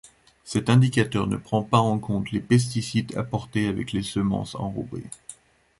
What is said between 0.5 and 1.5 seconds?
indicateur ne